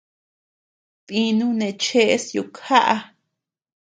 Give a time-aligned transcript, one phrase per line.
[1.07, 2.95] Dinuu neé cheʼes yukjaʼa.